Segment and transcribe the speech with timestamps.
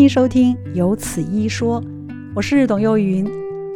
[0.00, 1.78] 迎收听《有此一说》，
[2.34, 3.22] 我是董幼云。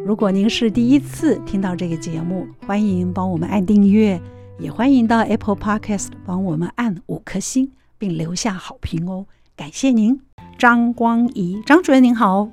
[0.07, 4.19] 如果您是第一次听到这个节目，欢迎帮我们按订阅，
[4.59, 10.19] 也欢迎到 Apple Podcast 帮我们按五颗星，并留下好评哦，感谢您。
[10.57, 12.49] 张光仪，张主任您好。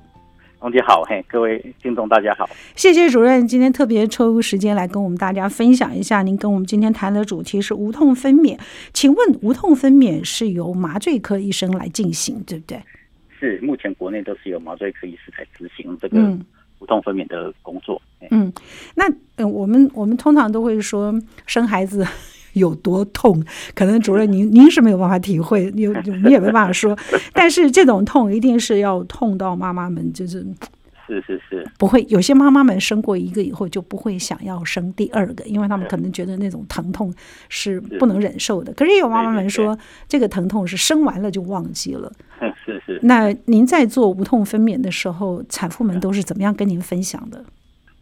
[0.60, 6.22] 王姐好，嘿，各位听众大家好，谢谢主任今天特别抽时间来跟我们大家分享一下。
[6.24, 8.60] 您跟我们今天谈的主题是无痛分娩，
[8.92, 12.84] 请问无痛分娩是由麻醉科医生来进行，对不对？
[13.42, 16.18] 是，目前国内都是有麻醉科医师在执行这个
[16.78, 18.00] 无痛分娩的工作。
[18.20, 18.54] 嗯，嗯
[18.96, 21.12] 那嗯，我们我们通常都会说
[21.48, 22.06] 生孩子
[22.54, 25.88] 有多痛，可能主任您您是没有办法体会，你
[26.24, 26.96] 你也没办法说，
[27.34, 30.46] 但是这种痛一定是要痛到妈妈们就是。
[31.12, 37.14] 是是是，不会，有些妈妈们生过一个以后就不会想要生第二个，因为他们可能觉得那种疼痛
[37.50, 38.72] 是不能忍受的。
[38.72, 42.10] 是，可是有妈妈们说，这个疼痛是生完了就忘记了。
[42.40, 43.00] 是是是。
[43.04, 47.44] 那您在做无痛分娩的时候，产妇们都是怎么样跟您分享的？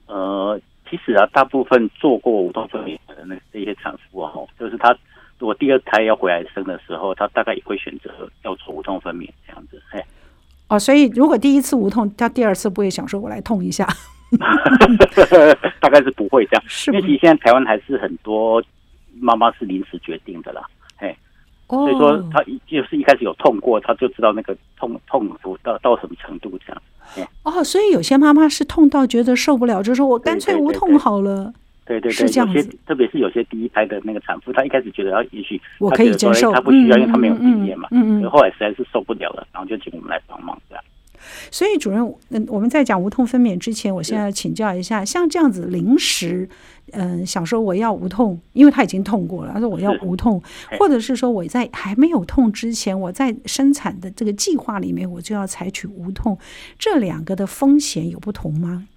[0.06, 4.96] 呃，其实啊，大部分做过无痛分娩的那这些产妇啊，就是她
[5.40, 8.12] 如果第二胎要回来生的时候，她大概也会选择
[8.44, 9.82] 要做无痛分娩这样子。
[9.94, 10.06] 哎。
[10.70, 13.88] 哦，所以如果第一次无痛，他第二次不会想说“我来痛一下”，
[15.82, 18.64] 大概是不会这样，是因为其实现在台湾还是很多
[19.20, 20.62] 妈妈是临时决定的啦，
[20.96, 21.16] 嘿，
[21.68, 26.82] 哦、所以说他就是一开始有痛过，他就知道那个痛痛苦到到什么程度这样。
[27.42, 31.52] 哦，所以有些妈妈是痛到觉得受不了，就说我干脆无痛好了。
[31.90, 37.88] 对对对对对对对，有些特别是有些第一胎的那个产妇，她一开始觉得，要也许我可以接受，她不需要，因为她没有经验嘛。
[37.90, 38.30] 嗯嗯。
[38.30, 40.84] 后来实在是受不了了，然后就请我们来帮忙这样。
[41.52, 46.48] 所以主任，嗯，我们在讲无痛分娩之前，我现在请教一下，像这样子临时，
[46.92, 50.42] 嗯，想说我要无痛，因为他已经痛过了，他说我要无痛，
[50.80, 56.38] 或者是说我在还没有痛之前，我在生产的这个计划里面，我就要采取无痛，
[56.78, 58.88] 这两个的风险有不同吗？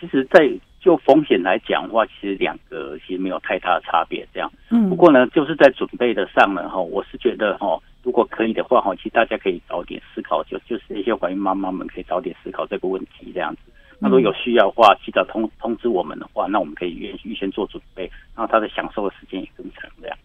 [0.00, 0.48] 其实，在
[0.86, 4.24] 就风险来讲的话，其实两个其实没有太大的差别。
[4.32, 13.62] 这样，嗯，不过呢，就是在准备的上呢，哈，我是觉得哈，如果可以的话，哈，其实大家可以早点思考，就就是一些怀孕妈妈们可以早点思考这个问题，这样子。
[13.98, 20.16] 那如果有需要的话，提早通通知我们的话，那我们可以预预先做准备，然后他的享受的时间也更长，这样。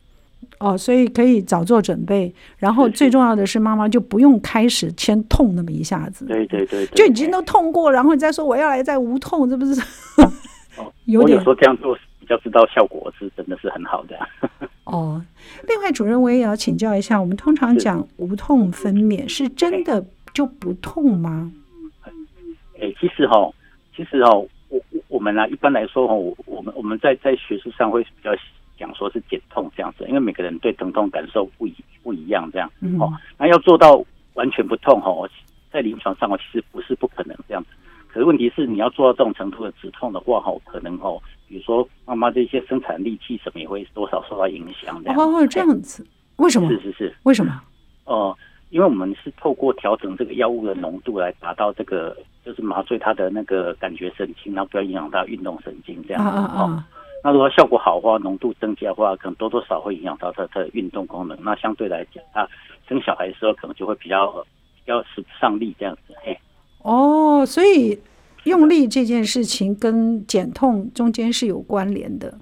[0.59, 6.25] 哦，所以可以早做准备，然后最重要的是，妈妈就不用开始先痛那么一下子。
[6.25, 9.81] 对对对，就已经都痛过，然后你再说我要来再无痛，这不是？
[11.05, 14.17] 有点我有时候这样做比较知道效果是真的是很好的。
[14.85, 15.23] 哦，
[15.67, 21.51] 另外主任我也要请教一下，我们通常讲无痛分娩是真的就不痛吗？
[22.79, 23.51] 哎，其实哈，
[23.95, 28.31] 其实哈，我我们呢、啊，一般来说哈，我我们我们在在学术上会比较
[28.77, 32.71] 讲说是减痛这样子，因为每个人对疼痛感受不一不一样这样。
[32.79, 32.99] 嗯。
[32.99, 35.11] 哦，那要做到完全不痛哈，
[35.71, 37.69] 在临床上哦，其实不是不可能这样子。
[38.11, 45.01] 可是问题是，你要做到这种程度的止痛的话，哈，可能哦，比如说妈妈这些生产力气什么也会多少受到影响。
[45.05, 46.05] 哦哦，这样子，
[46.35, 46.67] 为什么？
[46.69, 47.61] 是是是，为什么？
[48.03, 48.37] 哦、呃，
[48.69, 56.29] 因为我们是透过调整这个药物的浓度来达到这个，就是麻醉它的那个感觉神经，然后不要影响到运动神经这样子。
[56.29, 56.87] 啊啊啊！
[57.23, 61.37] 那如果效果好的话，浓度增加的话，可能多多少会影响到它的运动功能。
[61.41, 62.47] 那相对来讲，它
[62.89, 64.29] 生小孩的时候可能就会比较
[64.83, 66.13] 比较使不上力这样子。
[66.23, 66.37] 嘿。
[66.83, 67.99] 哦，所以
[68.43, 72.37] 用力这件事情跟减痛中间是有关联的。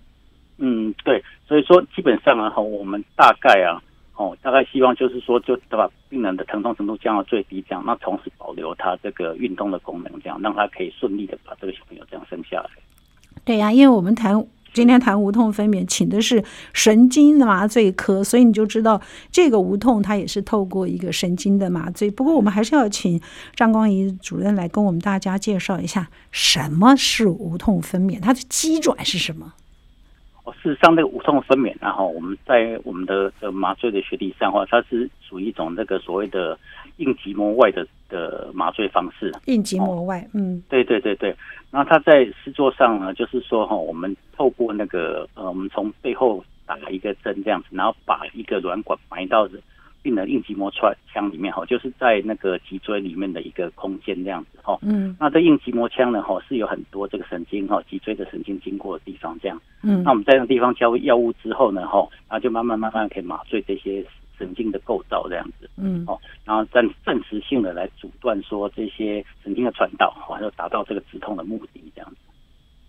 [0.57, 3.81] 嗯，对，所以说基本上啊，我们大概啊，
[4.15, 12.69] 哦，大概希望就是说，就把病人的疼痛程度降到最低，这样，那同时保留他这个运动的功能，这样让他可以顺利的把这个小朋友这样生下来。
[13.45, 14.45] 对呀、啊，因为我们谈。
[14.73, 16.43] 今天谈无痛分娩，请的是
[16.73, 22.09] 神经麻醉科，所以你就知道这个无痛它也是透过一个神经的麻醉。
[22.11, 23.19] 不过我们还是要请
[23.55, 29.53] 张光仪主任来跟我们大家介绍一下什么是无痛分娩，它的机转是什么？
[30.43, 36.57] 哦，事实上，那个无痛分娩，然后我们在我们的的麻醉的学理上的话，它是属于一种那个所谓的
[36.99, 39.33] 硬极膜外的的麻醉方式。
[39.47, 41.35] 硬极膜外，哦、嗯，对对对对。
[41.71, 49.47] 然后它在施作上呢，就是说哈，我们透过那个呃，我们从背后打一个针这样子，然后把一个软管埋到
[50.01, 54.79] 病人硬脊膜穿腔里面哈，就是在那个脊椎里面的一个空间这样子哈。
[54.81, 55.15] 嗯。
[55.19, 59.61] 那这硬脊膜腔呢哈，是有很多这个神经哈，脊椎的神经经过的地方这样。
[59.83, 60.01] 嗯。
[60.03, 64.03] 那我们在那个地方交药物之后呢哈，然后就慢慢慢慢可以麻醉这些
[64.39, 65.69] 神经的构造这样子。
[65.77, 66.03] 嗯。
[66.07, 72.17] 哦，然后暂暂时性的来阻断说这些神经的传导，然后达到这个止痛的目的这样子。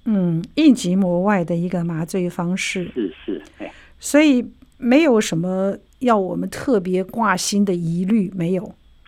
[0.07, 2.91] 嗯，应急膜外的一个麻醉方式。
[2.95, 3.43] 是是。
[3.59, 3.71] 哎。
[3.99, 4.43] 所以
[4.79, 5.77] 没有什么。
[6.01, 8.65] 要我们特别挂心的疑虑没有？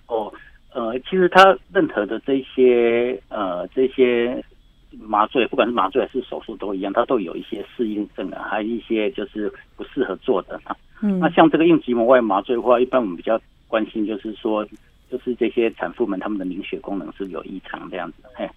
[0.08, 0.30] 哦，
[0.74, 4.44] 呃，其实他任何的这些呃这些
[5.00, 10.60] 麻醉，不管是麻醉还是手术都一样，它都有一些适应症啊，还有一些就是不适合做的。
[11.02, 14.64] 嗯，那像这个应急膜外麻醉的话，一般我们比较关心就是说，
[15.10, 18.48] 就是这些产妇们她们的凝血功能是有异常这样子，嘿。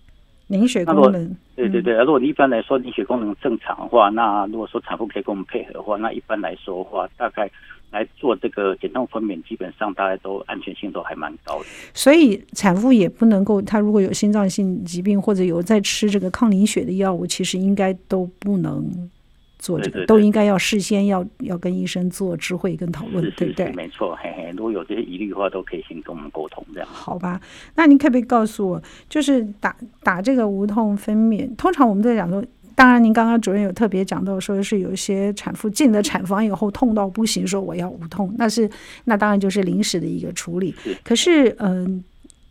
[0.47, 1.95] 凝血功能，对对对。
[1.95, 7.49] 如果你一般来说凝血功能正常的话，那如果说产妇可以跟我们配合的话，那一般来说的话，大概
[7.91, 11.65] 来做这个减痛分娩，基本上大家都安全性都还蛮高的。
[11.93, 19.09] 所以产妇也不能够，她如果有心脏性疾病或者有在吃这个抗凝血的药物，其实应该都不能。
[19.57, 23.71] 做这个对对对，都应该要事先要要跟医生做知会跟讨论，是是是对不对？
[23.71, 26.87] 没错，嘿嘿，如果有这些疑虑的话，都可以先跟我们沟通，这样。
[26.87, 27.41] 好吧，
[27.73, 32.43] 那您可不可以告诉我，就是打打这个无痛分娩，通常我们在讲说，
[32.75, 38.69] 当然您刚刚主任有特别讲到，说是有一些产妇进了产房以后痛到不行，说我要无痛，那是
[39.05, 40.75] 那当然就是临时的一个处理。
[41.03, 42.03] 可是，嗯、呃。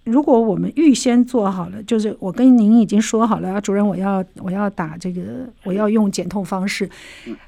[0.05, 6.87] 如果我们预先做好了，就是我跟您已经说好了，主任，我要我要打这个，我要用减痛方式，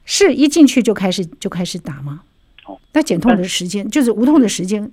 [0.07, 2.23] 是一进去就开始就开始打吗？
[2.65, 4.91] 哦，那减痛的时间就是无痛的时间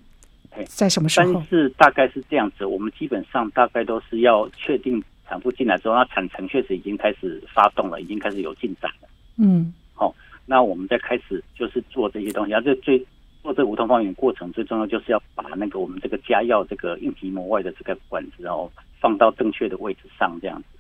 [0.66, 1.34] 在什么时候？
[1.36, 5.02] 但是大概是这样子，我们基本上大概都是要确定
[5.34, 9.10] 产妇进来之后，那产程确实已经开始发动了，已经开始有进展了。
[9.38, 10.14] 嗯，好，
[10.46, 13.04] 那我们再开始就是做这些东西，而且最。
[13.42, 18.72] 做这个无痛分娩过程最重要就是要把那个我们这个加药这个硬皮膜外的这个管子哦
[19.02, 20.80] 放到正确的位置上这样子，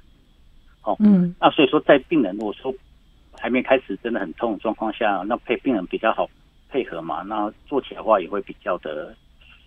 [0.80, 2.74] 好，嗯，那所以说在病人如果说
[3.38, 6.26] 还没开始真的很痛的状况下，那配病人比较好
[6.70, 9.14] 配合嘛，那做起来的话也会比较的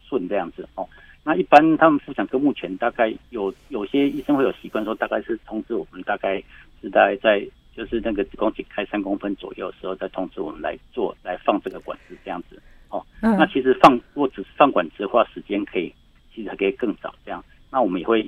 [0.08, 0.88] 顺这样子哦。
[1.26, 6.40] 那一般他们妇产科目前大概有有些医生会有习惯说，大概是通知我们大概
[6.80, 7.44] 是大概在
[7.74, 12.62] 就是那个子宫颈开三公分左右的时候再通知我们来做来放这个管子这样子。
[12.90, 15.92] 哦，那其实放如果只是放管子的话，时间可以
[16.32, 17.44] 其实还可以更早这样。
[17.72, 18.24] 那我们也会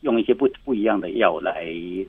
[0.00, 1.66] 用一些不不一样的药来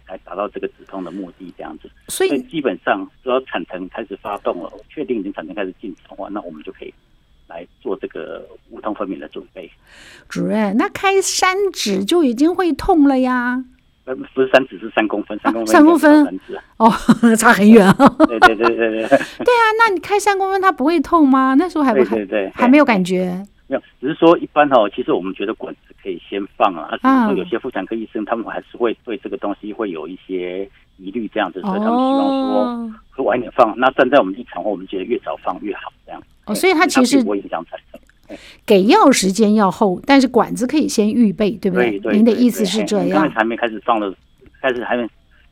[0.07, 1.91] 来达到这个止痛的目的这样子。
[2.07, 6.93] 所以基本上只要产程开始发动了，确定已经产程开始进展的话，那我们就可以
[7.47, 9.69] 来做这个无痛分娩的准备。
[10.29, 13.63] 主任，那开三指就已经会痛了呀？
[14.05, 16.89] 呃不是三指，是三公分，三公分，三公分，三指哦，
[17.35, 17.93] 差很远啊。
[18.25, 19.01] 对对对对对。
[19.09, 21.55] 对啊，那你开三公分，它不会痛吗？
[21.55, 23.45] 那时候还不对对对，还没有感觉。
[23.67, 26.97] 没有，只是说一般哦，其实我们觉得管子可以先放啊。
[27.01, 27.33] 啊。
[27.33, 33.77] 有些妇产科医生他们还是会对这个东西会有一些疑虑，这样子，所以他们希望说会晚一点放。
[33.77, 36.23] 那站在我们立场后，我们觉得越早放越好，这样。
[36.47, 37.99] 哦，所以它其实不会影响产生。
[38.65, 41.91] 给药时间要后，但是管子可以先预备，对不对？
[41.91, 43.21] 对对对，您的意思是这样。
[43.21, 44.13] 刚才还没开始放的，
[44.61, 45.07] 开始还没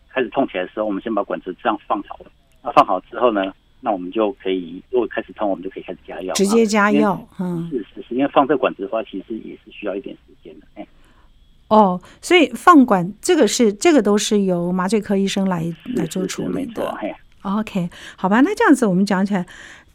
[0.10, 2.26] 开始痛起来的时候，我们先把管子这样放好了。
[2.62, 6.34] 那放好之后呢，那我们就可以，如果开始痛，我们就可以开始加药。
[6.34, 10.68] 直接加药，嗯，是是是，因为放这管子的话，其实也是需要一点时间的。
[10.76, 10.86] 哎，
[11.70, 16.94] 哦，所以放管这个是这个都是由麻醉科医生来来做处理的。
[17.00, 19.46] 嘿，OK，好吧，那这样子我们讲起来。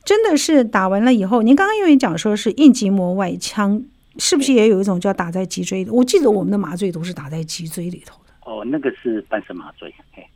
[0.03, 3.83] 真的是打完了以后，您刚刚因为讲说是硬结膜外腔，
[4.17, 5.93] 是不是也有一种叫打在脊椎的？
[5.93, 8.33] 我记得我们的麻醉都是打在脊椎里头的。
[8.51, 10.27] 哦，那个是半身麻醉，嘿，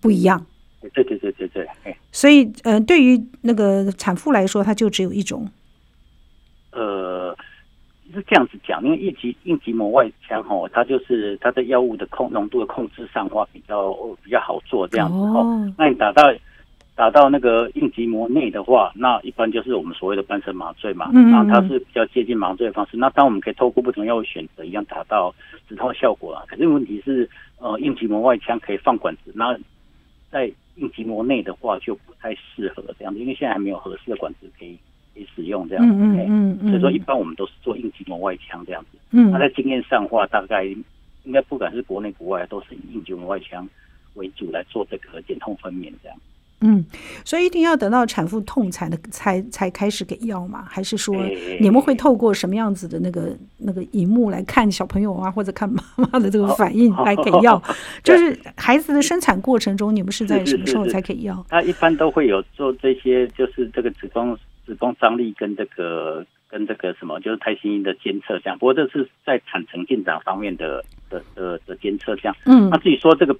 [0.00, 0.44] 不一样。
[0.92, 1.96] 对对对对对，嘿。
[2.10, 5.48] 所以，呃，对于那个产妇来说，它就只有一种。
[6.72, 7.34] 呃，
[8.12, 15.72] 是这样子讲，因为硬结硬结膜外腔哦，它就是它的药物的控浓度的控制上的话比较比较好做这样子哦。
[15.78, 16.24] 那你打到。
[16.96, 22.96] 打到那个硬结膜内的话，那一般就是我们所谓的半身麻醉嘛，嗯嗯，然后它是比较接近麻醉的方式。
[22.96, 25.34] 那当我们可以透过不同药物选择，一样达到
[25.68, 26.42] 止痛效果啊。
[26.48, 29.54] 可是问题是，呃，硬结膜外腔可以放管子，那
[30.30, 34.74] 在硬结膜内的话就不太适合这样子，因为现在还没有合适的管子可以
[35.12, 35.92] 可以使用这样子。
[35.94, 38.96] 嗯嗯，嗯，所以说，一般我们都是做硬结膜外腔这样子。
[39.10, 40.64] 嗯，那在经验上的话，大概
[41.24, 43.68] 应该不管是国内国外，都是以硬结膜外腔
[44.14, 46.16] 为主来做这个减痛分娩这样。
[46.62, 46.82] 嗯，
[47.22, 50.64] 所以一定要等到产妇痛才的才才开始给药吗？
[50.66, 51.14] 还是说
[51.60, 57.62] 你们会透过什么样子的那个那个荧幕来看小朋友啊，或者看妈妈的这个反应来给药？
[58.02, 61.44] 就是孩子的生产过程中，你们是在什么时候才给药？
[61.50, 64.34] 他一般都会有做这些，就是这个子宫
[64.64, 68.58] 子宫张力跟这个跟这个什么，就是胎心音的监测这样。
[68.58, 72.34] 不过这是在产程进展方面的的的的监测这样。
[72.46, 73.36] 嗯，那至于说这个。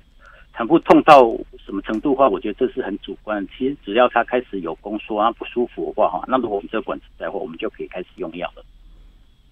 [0.57, 1.21] 产妇痛到
[1.63, 3.47] 什么程度的话，我觉得这是很主观。
[3.57, 8.65] 其实只要她开始有宫缩啊不舒服的话，哈，那如果我们这个管子在话，我们就可以开始用药了。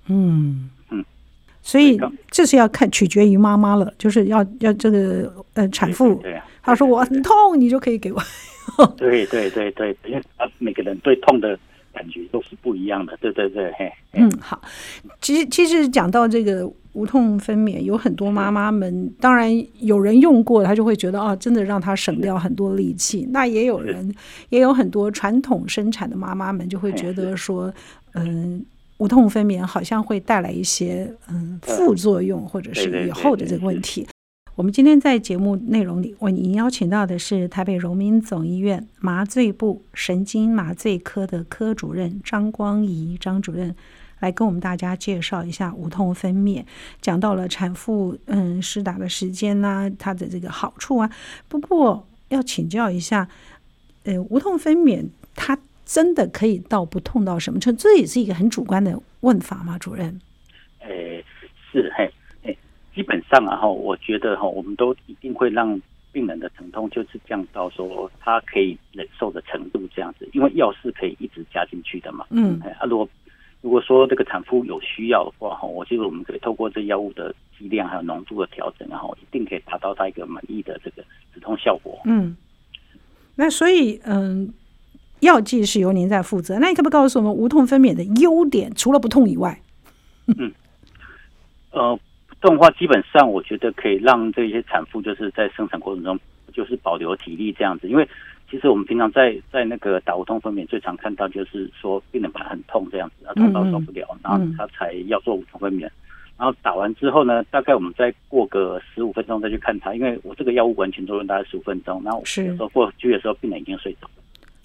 [0.08, 1.04] 嗯嗯，
[1.60, 8.22] 所以这是要看取决于妈妈了，就是要要这个呃产妇，对啊，她说我很痛，你就可以给我。
[8.96, 10.22] 对对对对，因为
[10.58, 11.58] 每个人对痛的
[11.92, 13.92] 感觉都是不一样的，对对对，嘿。
[14.12, 14.58] 嗯，好，
[15.20, 23.28] 其实其实讲到这个无痛分娩，有很多妈妈们，当然有人用过，她就会觉得啊，真的让她省掉很多力气。
[23.30, 24.14] 那也有人，
[24.48, 27.72] 也有很多传统生产的妈妈们就会觉得说，
[28.14, 28.64] 嗯。
[28.98, 34.06] 无痛分娩好像会带来一些嗯副作用，或者是以后的这个问题。
[34.54, 43.74] 我们今天在节目内容里为您邀请到的是台北荣民总医院麻醉部神经麻醉科的科主任张光仪张主任，
[44.24, 46.64] 来跟我们大家介绍一下无痛分娩，
[47.00, 51.10] 讲到了产妇嗯施打的时间呐、啊，它的这个好处啊。
[51.48, 53.28] 不过要请教一下，
[54.04, 55.58] 呃，无痛分娩它。
[55.86, 57.82] 真的可以到不痛到什么程度？
[57.82, 60.18] 这也是一个很主观的问法吗，主任？
[60.80, 61.24] 诶、欸，
[61.70, 62.10] 是嘿，
[62.44, 62.56] 诶，
[62.94, 65.78] 基本上啊哈，我觉得哈，我们都一定会让
[66.10, 72.24] 病人的疼痛就是降到说他可以忍受的程度这样子，因为药是可以一直加进去的嘛。
[72.30, 73.06] 嗯，啊，如果
[73.64, 81.02] 如果说这个产妇有需要的话哈，我觉得我们可以透过这药物的剂量还有浓度的调整，然后一定可以达到它一个满意的这个
[81.32, 81.98] 止痛效果。
[82.04, 82.36] 嗯，
[83.34, 84.52] 那所以嗯。
[85.20, 88.70] 药剂是由您在负责，那你可不可以告诉我们无痛分娩的优点？
[88.74, 89.58] 除了不痛以外，
[90.26, 90.52] 嗯，
[91.70, 96.18] 呃，不痛的话，基本上我觉得可以让这些产妇就是在生产过程中
[96.52, 98.06] 就是保留体力这样子，因为
[98.54, 105.80] 其实我们平常在在那个打无痛分娩最常看到就是说病人很痛这样子，啊痛到受不了，然后他才要做无痛分娩，
[106.38, 114.10] 然后打完之后呢，大概我们再过个十五分钟再去看他，因为我这个药物完全作用大概十五分钟，然后有时候过去的时候病人已经睡着了。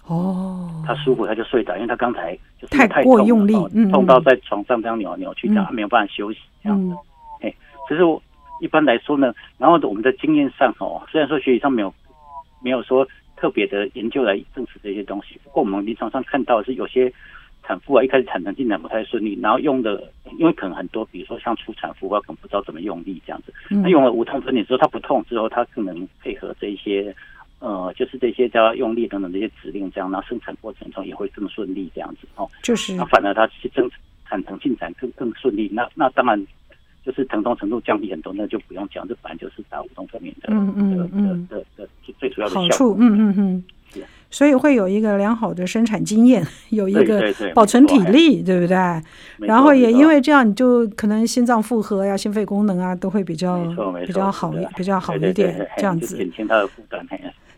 [0.06, 6.96] 哦，他舒服他就睡着，因为他刚才就是太过用力，嗯，痛到在床上这样扭来扭去，他没有办法休息这样子。
[7.42, 7.52] 哎，
[7.88, 8.22] 其实我
[8.62, 11.92] 一般来说呢，然后我们的经验上哦，虽然说学习上没有
[12.62, 13.08] 没有说
[13.40, 17.12] 特别的研究来证实这些东西，不过我们临床上看到的是有些
[17.64, 27.16] 产妇啊，一开始产程进展不太顺利，然后用的，因为可能很多，比如说像初产妇啊，可能不知道怎么用力这样子，那用了无痛分娩之后，她不痛之后，她可能配合这一些。
[27.62, 32.50] 呃，就是这些叫用力等等这些指令，这样，然后生产过程中也会更顺利，这样子哦。
[32.64, 33.92] 就是，那反而它是生
[34.26, 36.42] 产程进展更更顺利，那那当然
[37.06, 41.90] 就是疼痛程度降低很多，那就不用讲，这反正就是打无痛分娩的，嗯嗯嗯的的的
[42.20, 43.64] 最主要的好处，嗯嗯嗯，
[43.94, 48.76] 是，所以会有一个良好的生产经验， 有一个保存体力，对不对？
[49.40, 53.66] 然后也因为这样，你就可能心脏负荷呀、心肺功能啊都会比较
[54.06, 57.06] 比较好一比较好一点，这样子减轻它的负担。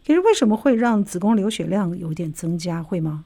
[0.03, 2.81] 其实为什么会让子宫流血量有点增加？
[2.81, 3.24] 会吗？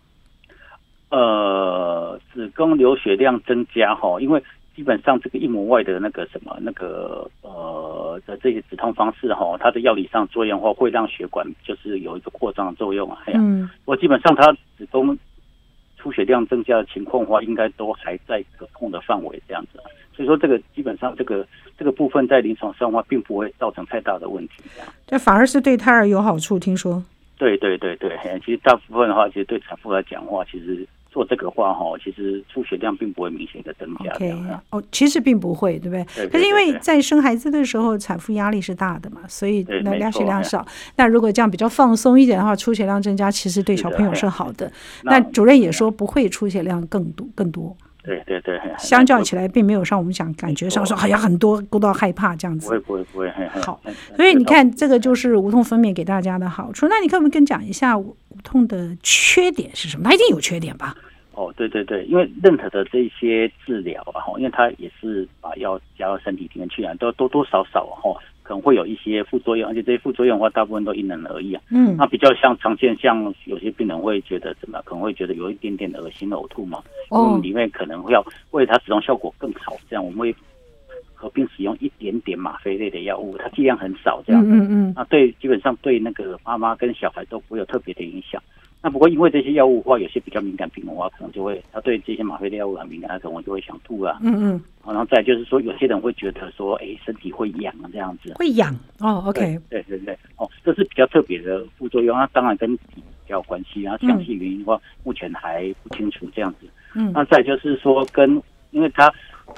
[1.10, 4.44] 呃，子宫流血量增加哈，因为
[4.76, 13.24] 基本上这个硬膜外的那个什么那个呃的这些止痛方式哈，它的药理上作用的话，会让血管就是有一个扩张的作用啊。
[13.34, 15.18] 嗯，我基本上它子宫
[15.98, 19.80] 出血量增加的情况的话，应该都还在可控的范围这样子。
[20.14, 21.46] 所以说，这个基本上这个
[21.78, 24.64] 这个部分在临床上的话，并不会造成太大的问题。
[25.08, 26.60] 这反而是对胎儿有好处。
[26.60, 27.04] 听说？
[27.38, 34.12] 对对对对，其实大部分的话，其实对产妇来讲的话，其实做这个话哈，其实出血量并不会明显的增加。
[34.16, 34.36] OK，
[34.72, 36.06] 哦，其实并不会，对不对？
[36.14, 36.28] 对。
[36.28, 40.66] 可是因为在生孩子的时候，产妇压力是大的嘛，所以那量血量少。
[40.98, 44.70] 那如果这样比较放松一点的话，出血量增加，其实对小朋友是好的。
[45.04, 47.74] 那主任也说不会出血量更多更多。
[48.04, 52.68] 对对对，相较起来，并没有像我们讲感觉上说好像很多多到害怕这样子。
[52.68, 53.32] 不会不会不会，
[53.64, 53.82] 好。
[54.16, 56.88] 所以你看，这个就是无痛分娩给大家的好处。
[56.88, 58.16] 那你可不可以跟讲一下无
[58.46, 60.06] 痛的缺点是什么？
[60.06, 60.96] 它一定有缺点吧？
[61.34, 68.16] 哦，对对对，因为任何的这些治疗啊，哈，因为它也是把药加到身体里面去啊，都多多少少哈。
[68.42, 71.62] 可能会有一些副作用，而且这些副作用的话，大部分都因人而异啊。
[71.72, 74.80] 嗯，那比较像常见，像有些病人会觉得怎么？
[74.86, 76.84] 可能会觉得有一点点恶心、呕吐嘛。
[77.10, 80.36] 哦，里面可能会要为了它使用效果更好，这样我们会
[81.26, 84.44] 合并使用一点点吗啡类的药物，它剂量很少，这样。
[84.46, 84.94] 嗯嗯。
[84.96, 88.42] 那对，基本上对那个妈妈跟小孩都不会有特别的影响。
[88.84, 94.20] 那不过因为这些药物的话，有些比较敏感病人的话，可能就会他对这些吗啡类药物很敏感，他可能就会想吐啊。
[94.22, 94.62] 嗯嗯。
[94.86, 98.32] 然后再就是说，有些人会觉得说，哎，身体会痒啊，这样子。
[98.36, 99.60] 会痒哦，OK。
[99.72, 102.16] 对对对，哦，这是比较特别的副作用。
[102.16, 106.68] 那当然跟比较有关系，然后详细原因的话，目前还不清楚这样子。
[106.94, 107.12] 嗯。
[107.12, 108.40] 那再就是说，跟
[108.70, 109.12] 因为它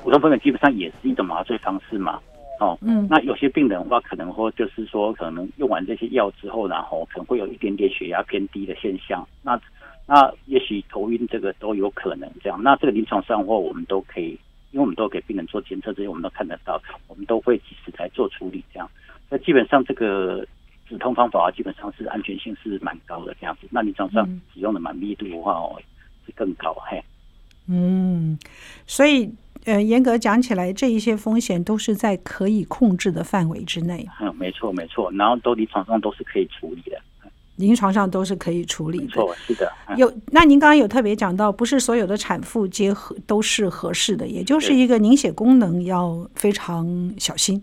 [0.04, 2.20] 无痛分娩基本上也是一种麻醉方式嘛。
[2.60, 9.24] 哦，嗯，那有些病人的话，可能会就是说，可能用完这些药之后，然后可能会有一点点血压偏低的现象。
[9.44, 9.62] 那
[10.08, 12.60] 那也许头晕这个都有可能这样。
[12.64, 14.30] 那这个临床上的话，我们都可以，
[14.72, 18.90] 因为我们都给病人做监测，这些我们都看得到，我们都会及时来做处理这样。
[19.30, 20.44] 那基本上这个
[20.90, 23.68] 止痛方法啊，基本上是安全性是蛮高的这样子。
[23.70, 25.80] 那临床上使用的满密度的话哦，
[26.26, 27.00] 是更高嘿。
[27.68, 28.36] 嗯，
[28.88, 29.32] 所以。
[29.68, 34.08] 呃，严格讲起来，这一些风险都是在可以控制的范围之内。
[34.22, 36.98] 嗯，没错没错，然后都临床上都是可以处理的。
[37.58, 39.08] 临床上都是可以处理的。
[39.08, 39.70] 错，是的。
[39.98, 47.62] 有，那您刚刚有特别讲到，不是所有的产妇结合都是合适的，也就是一个凝血功能要非常小心。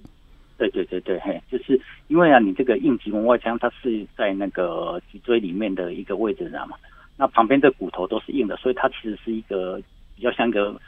[0.58, 6.76] 对对对对，嘿，就是因为啊，你这个硬脊膜外腔它是在那个脊椎里面的一个位置上嘛，
[7.16, 9.80] 那旁边的骨头都是硬的，所以它其实是一个
[10.14, 10.78] 比较像一个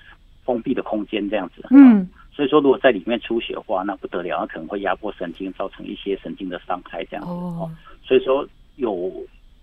[0.46, 1.66] 封闭的空间这样子。
[1.70, 2.08] 嗯。
[2.34, 7.30] 所以说，如果在里面出血的话，那不得了，它可能会压迫神经，造成一些神经的伤害这样子。
[7.30, 7.70] 哦。
[8.02, 8.48] 所以说。
[8.76, 9.10] 有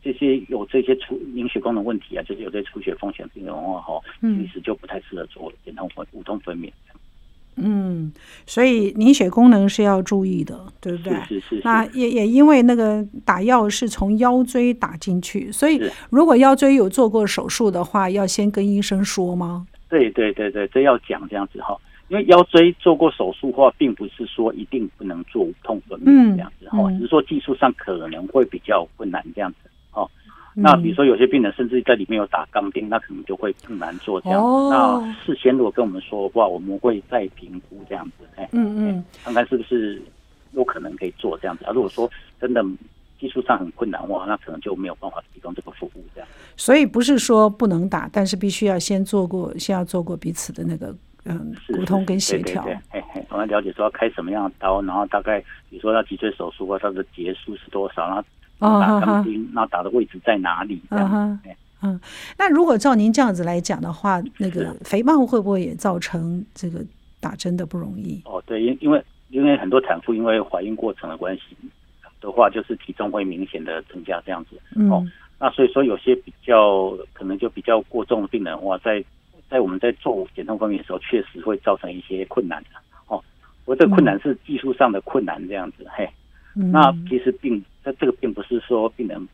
[0.03, 6.71] 这些有这些出凝血功能问题啊，就是有这些出血风险病人的话，哈，其实就不太适合做减痛分无痛分娩。
[7.57, 8.11] 嗯，
[8.47, 11.13] 所以凝血功能是要注意的，对不对？
[11.27, 11.61] 是是，是，是。
[11.63, 19.67] 那也也因为那个打药是从腰椎打进去，所以如果腰椎有做过手术的话，要先跟医生说吗？
[19.93, 21.77] 对对对对，这要讲这样子哈。
[22.09, 30.07] 因为腰椎做过手术的话，并不是说一定不能做无痛分娩这样子哈，嗯嗯、只是说技术上可能会比较困难这样子哈。
[30.53, 34.45] 那比如说有些病人甚至在里面有打钢钉，那可能就会更难做这样子。
[34.45, 40.01] 哦、那事先如果跟我们说的话，我们会再评估这样子，哎，嗯嗯，看看是不是
[40.51, 41.65] 有可能可以做这样子。
[41.65, 42.09] 啊，如果说
[42.39, 42.63] 真的
[43.23, 46.27] 技术上很困难的话，那可能就没有办法提供这个服务这样。
[46.57, 50.93] 所以不是说不能打，但是必须要先做过，先要做过彼此的那个。
[51.25, 55.39] 嗯，沟通跟协调，哎哎，我们了解说要开什么样的刀，然后大概
[55.69, 60.81] 比如说要脊椎手术啊，它的节数是多少，然后打钢钉，那打的位置在哪里？
[60.89, 61.39] 这样，
[61.81, 61.97] 嗯，
[62.37, 66.85] 那如果照您这样子来讲的话，那个肥胖会不会也造成这个
[67.21, 68.21] 打针的不容易？
[68.25, 71.55] 哦，对，因因为因为很多产妇因为怀孕过程的关系
[72.27, 74.55] 的话，就是体重会明显的增加这样子，
[74.89, 75.05] 哦，
[75.37, 79.03] 那所以说有些比较可能就比较过重的病人的话，在
[79.49, 82.69] 在我们在做减重方面的时候，确实会造成一些困难的
[83.07, 83.21] 哦。
[83.65, 86.09] 我这困难是技术上的困难，这样子、嗯、嘿。
[86.71, 89.27] 那其实并这这个并不是说病人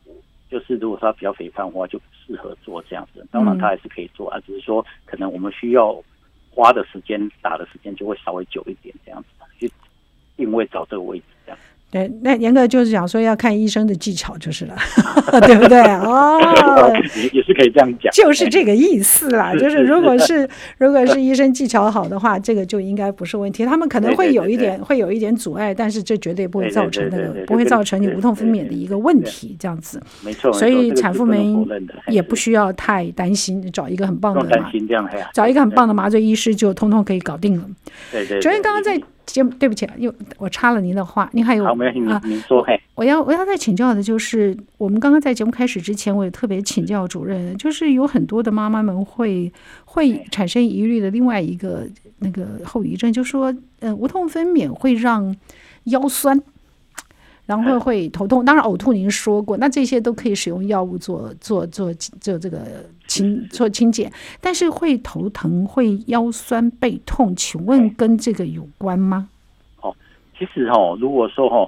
[0.49, 6.01] 就是如果他比较肥胖的话就不适合做这样子，当然他还是可以做啊，只是说可能我们需要
[6.49, 9.27] 花的时间打的时间就会稍微久一点，这样子
[9.59, 9.71] 去
[10.35, 11.25] 定位找这个位置。
[11.91, 14.75] 对，那严格就是讲说要看医生的技巧就是了，
[15.41, 15.81] 对不对？
[15.81, 16.39] 哦，
[17.33, 19.55] 也是可以这样讲，就是这个意思啦。
[19.55, 20.47] 就是如果是
[20.77, 23.65] 如果是医生技巧好的话，这个就应该不是问题。
[23.65, 29.57] 他们可能会有一点会有一点阻碍，但是这绝对不会造成那个不会造成你无痛分娩的一个问题。
[29.59, 30.53] 这样子，没错。
[30.53, 31.65] 所以产妇们
[32.07, 34.71] 也不需要太担心，找一个很棒的麻，
[35.33, 37.65] 找一个很棒的麻醉医师就通通可以搞定了。
[38.11, 38.39] 对对。
[38.39, 39.01] 昨天刚刚在。
[39.33, 41.91] 节目对不起，又我插了您的话，您还有好没有？
[41.91, 42.79] 您您说嘿。
[42.95, 49.51] 我要我要再请教的就是，我们刚刚在节目开始之前，我也特别请教主任，就是有很多的妈妈们会
[49.85, 51.87] 会产生疑虑的另外一个
[52.19, 55.35] 那个后遗症，就是说，呃，无痛分娩会让
[55.85, 56.41] 腰酸。
[57.49, 62.59] 然后会头痛，当然呕吐您说过，那这些都可以使用药物做做做做这个
[63.07, 64.07] 清做清洁，
[64.39, 69.27] 但是会头疼、会腰酸背痛，请问跟这个有关吗？
[69.81, 69.91] 哦，
[70.37, 71.67] 其实哦，如果说哦，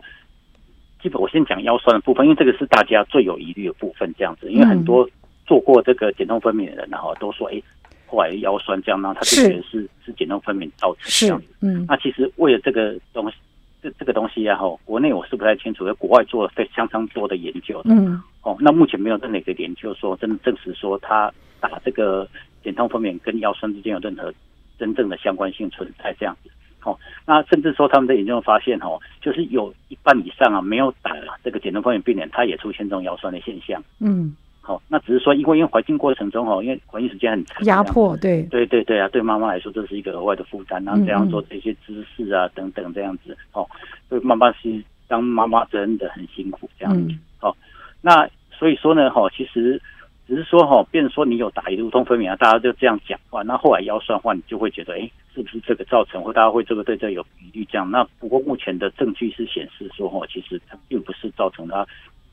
[1.02, 5.10] 基本我先讲腰酸的部分，因为这个是大家最有疑虑的部分，这样子，因为很多
[5.48, 7.60] 做过这个减痛分娩的人，然后都说，哎，
[8.06, 13.36] 后来腰酸这样，然后他就觉得是是，是减痛分娩造成这样子，嗯，那其实为了这个东西。
[13.82, 22.28] 这这个东西呀，哈，国内我是不太清楚，在国外做了非相当多的研究的，嗯，哦，那目前没有任何一个研究说真的证实说它打这个
[22.64, 24.34] 减痛分娩跟腰酸之间有任何
[24.78, 26.50] 真正的相关性存在这样子，
[26.84, 31.12] 哦，那甚至说他们的研究发现，哦，就是有一半以上啊没有打
[31.44, 34.36] 这个减痛分娩病人，他也出现这种腰酸的现象，嗯。
[34.72, 43.68] 好，那只是说，因为因为怀孕过程中哦，因为怀孕时间很长，压迫，对，对对对啊，对妈妈来说这是一个额外的负担，然后这样做这些姿势啊等等这样子，哦，
[44.08, 47.54] 对妈妈是当妈妈真的很辛苦这样子，哦，
[48.00, 49.82] 那所以说呢，哈，其实
[50.26, 57.92] 只是说哈，变成说你有打一个无痛分娩啊，大家就这样讲话，那后来腰酸的话，你就会觉得，哎，是不是这个造成，或大家会这个对这个有疑虑这样？
[57.92, 61.86] 那不过目前的证据是显示说，哈，其实它并不是造成它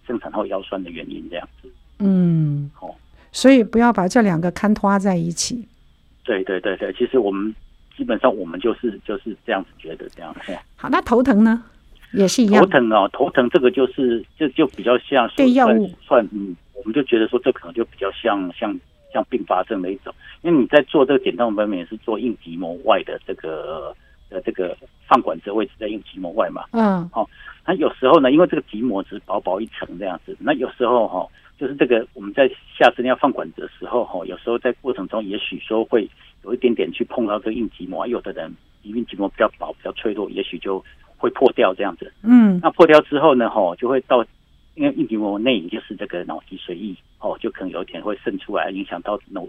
[0.07, 1.68] 生产后腰酸的原因这样子。
[2.00, 2.94] 嗯，好，
[3.32, 5.66] 所以不要把这两个看拖在一起。
[6.24, 7.54] 对对对对，其实我们
[7.96, 10.34] 基本上我们就是就是这样子觉得这样。
[10.76, 11.64] 好，那头疼呢，
[12.12, 12.62] 也是一样。
[12.62, 18.78] 头疼哦，头疼这个就是就就比较像对药物算嗯，我们就觉得说这可能就比较像像
[19.12, 23.96] 像并发症的一种，因为你在做这个减痛分娩是做应急膜外的这个
[24.28, 26.64] 呃这个放管子位置在应急膜外嘛。
[26.72, 27.26] 嗯，好，
[27.66, 31.26] 那有时候呢，因为这个极膜只薄薄一层这样子，那有时候哈。
[31.59, 36.09] 就是这个我们在下次要放管子的时候，哈，有时候在过程中，也许说会
[36.44, 40.83] 有一点点去碰到这个硬脊膜，有的人硬脊膜比较薄、比较脆弱，也许就
[41.16, 42.12] 会破掉这样子。
[42.23, 44.25] 嗯，那破掉之后呢，哈，就会到
[44.75, 49.44] 因为硬脊膜内隐就是这个脑脊髓液，哦，就可能有一点会渗出来，影响到脑。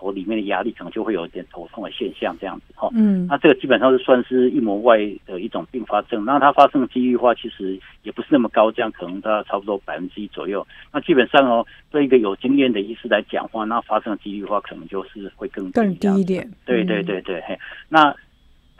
[0.00, 2.88] 头里面的压力可能就会有一点头痛的现象，这样子哈。
[2.94, 6.24] 嗯，那这个基本上是算是硬膜外的一种并发症。
[6.24, 10.66] 那它发生的几率的话，其实也不是那么高，这样可能到差不多百分之一左右。
[10.90, 16.50] 那基本上哦，对一个有经验的医师来讲话，那发生的几率的话，可能就是会更更低一点。
[16.64, 17.58] 对对对对，嘿，
[17.88, 18.16] 那。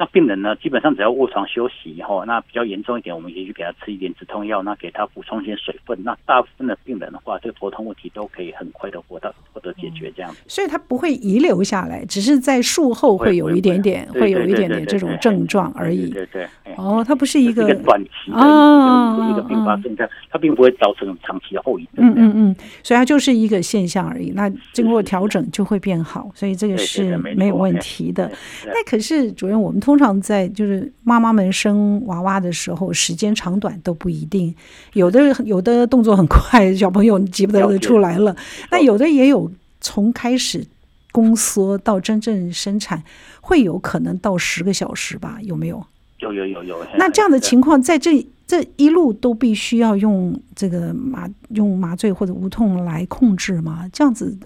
[0.00, 6.02] 那病人呢，基本上只要卧床休息以后，那比较严重一点，我们也去给他吃一点止痛药，那给他补充一些水分。
[6.02, 10.38] 那大部分的病人的话，这个头痛问题都可以很快的获得获得解决，这样子。
[10.48, 16.08] 所以他不会遗留下来，只是在术后会有一点点，会有一点点这种症状而已。
[16.08, 16.48] 对对。
[16.78, 22.08] 哦，它不是一个一个短期的一个并发症，它它并不会造成长期的后遗症。
[22.08, 24.30] 嗯嗯嗯，所以它就是一个现象而已。
[24.30, 28.32] 那经过调整就会变好，所以这个是没有问题的。
[28.64, 34.54] 那可是主任，我们通常在就是妈妈们生娃娃的时候，时间长短都不一定，
[34.92, 38.34] 有的有的动作很快，小朋友急不得的出来了，
[38.70, 39.50] 那有的也有
[39.80, 40.66] 从开始
[41.12, 43.02] 宫缩到真正生产，
[43.40, 45.38] 会有可能到十个小时吧？
[45.42, 45.84] 有没有？
[46.18, 46.86] 有有有有。
[46.96, 53.88] 那这样的情况，在这这一路都必须要用这个麻用麻醉或者无痛来控制吗？
[53.92, 54.36] 这样子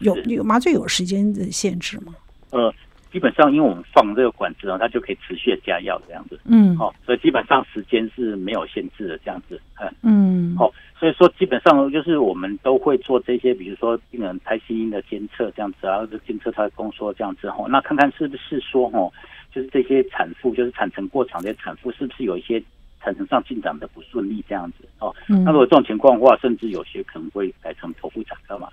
[0.00, 2.12] 有有麻醉有时间的限制吗？
[2.50, 2.72] 呃。
[3.12, 6.40] 基本上，因为我们放这个管子呢，它就可以持续的加药这样子。
[6.44, 9.60] 嗯，好，所以基本上时间是没有限制的这样子。
[10.00, 17.50] 嗯，好，所以说基本上就是我们都会做这些，比如说病人胎心音的监测这样子，然后监测他的宫缩这样子。
[17.50, 19.10] 哈，那看看是不是说，哈，
[19.54, 22.62] 就是这些产妇，就是产程过长的产妇，是不是有一些
[23.02, 24.88] 产程上进展的不顺利这样子？
[25.00, 28.68] 哦，那如果这种情况的话，甚至有些可能会改成剖腹产干嘛？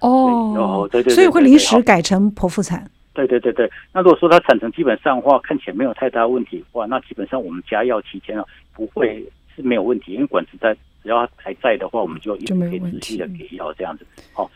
[0.00, 2.90] 哦，对对，所以会临时改成剖腹产。
[3.14, 9.24] 对对对对，那如果说它产程基本上的话，看起来没有太大问题的话，那基本上我们加药期间啊，不会
[9.54, 14.04] 是没有问题，因为管子在只要还在的话，我们就一直可以持续的给药这样子。
[14.32, 14.50] 好，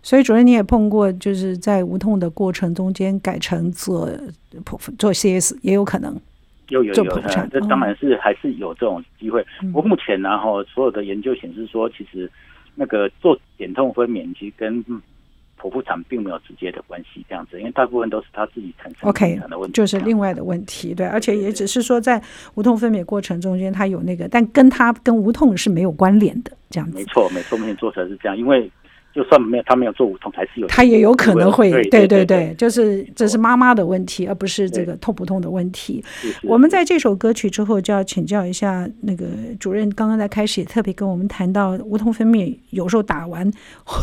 [0.00, 4.08] 所以主任你也碰过，就是在无痛的过程中间改成做
[4.96, 6.14] 做 CS 也有可能，
[6.68, 9.44] 有有有，这当然是还是有这种机会。
[9.72, 12.30] 不过目前然后所有的研究显示说，其实
[12.76, 14.84] 那个做减痛分娩其实跟
[15.64, 19.10] 剖腹产并没有直接的关系，这样子，因为大部分都是他自己产生
[19.48, 22.22] 的问题，就是另外的问题，对，而且也只是说在
[22.54, 26.98] 无痛分娩过程中间，他有那个，但跟他跟无痛是没有关联的，这样子。
[26.98, 28.70] 没错，没错，目前做出来是这样，因为。
[29.14, 30.66] 就算没有他没有做无痛，还是有。
[30.66, 36.04] 他也有可能会，对对对，就是这是妈妈的问题，而不是这个痛不痛的问题。
[36.42, 39.26] 我们在这首歌曲之后就要请教一下那个
[39.60, 43.48] 主任，刚刚在开始也特别跟我们谈到无痛分娩，有时候打完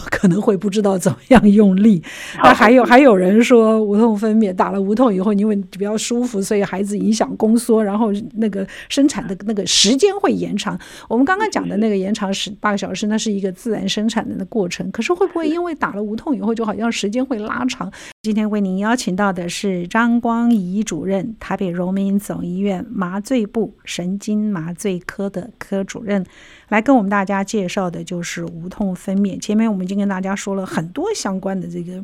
[0.09, 2.01] 可能会不知道怎么样用力。
[2.41, 10.79] 那还有还有人说无痛分娩打了无痛以后，因为比较舒服，所以孩子影响宫缩，然后那个生产的那个时间会延长。
[11.09, 14.89] 我们刚刚讲的那个延长十八个小时，那是一个自然生产的那过程。
[14.91, 17.91] 可是会不会因为打了无痛以后，就好像时间会拉长？
[18.21, 26.23] 今天为您邀请到的是张光仪主任，台北荣民总医院麻醉部神经麻醉科的科主任，
[26.69, 29.39] 来跟我们大家介绍的就是无痛分娩。
[29.39, 32.03] 前面我们已经跟大家说了很多相关的这个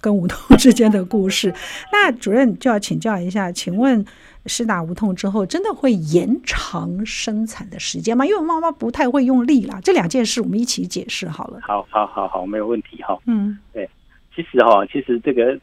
[0.00, 1.54] 跟无痛 之间的故事，
[1.92, 4.04] 那主任就要请教一下，请问
[4.46, 8.24] 施打无痛之后，真的会延长生产的时间吗？
[8.24, 11.60] 因为妈妈不太会用力啦，这两件事我们一起解释好了。
[11.62, 13.18] 好，好，好，好，没有问题哈。
[13.26, 13.88] 嗯，对。
[14.34, 15.58] 其实哈，其实这个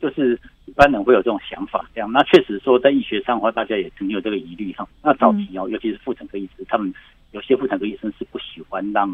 [0.00, 2.10] 就是一般人会有这种想法，这样。
[2.10, 4.88] 那确实说，在医学上的话，大家也曾经有这个疑虑哈。
[5.02, 6.92] 那早期哦，尤其是妇产科医师，他们
[7.32, 9.06] 有些妇产科医生是不喜欢让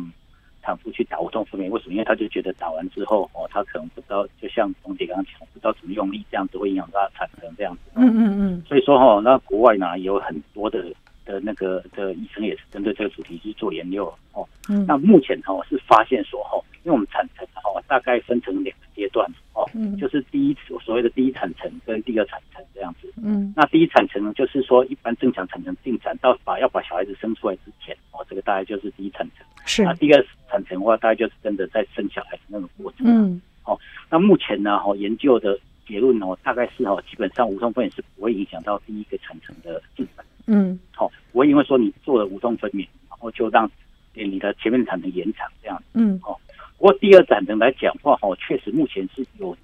[0.62, 1.92] 产妇去打无痛分娩，为什么？
[1.92, 7.81] 因为他就觉得打完之后哦，他可能不知道，就像冯姐刚刚讲，不知道怎么用力，这样子会影响到他产程这样子。
[7.96, 8.62] 嗯嗯嗯。
[8.66, 10.85] 所以说哈，那国外呢也有很多的
[11.24, 14.46] 的那个的医生也是针对这个主题去做研究哦。
[14.68, 14.85] 嗯。
[14.87, 18.82] 那目前哦是发现说哦，因为我们产程哦大概分成两个。
[18.94, 29.82] 阶段哦，嗯，就是第一所谓的第一产程跟第二产程这样子，嗯，那第一产程呢，就是说一般正常产程进展到把要把小孩子生出来之前哦，这个大概就是第一产程，是。
[29.82, 33.76] 那第二产程的话，大概就是真的在生小孩子那个过程，嗯，哦，
[34.11, 35.58] 那目前呢，哦，研究的
[35.92, 43.70] 结论哦，大概是哦，基本上无痛分娩是不会影响到第一个产程的进展，嗯，好，不会因为说你做了无痛分娩，然后就让
[44.14, 46.35] 你的前面的产程延长这样，嗯，哦。
[46.78, 49.55] 不过第二产程来讲话，哈，确实目前是有